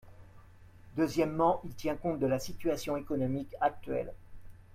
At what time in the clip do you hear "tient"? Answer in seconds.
1.75-1.95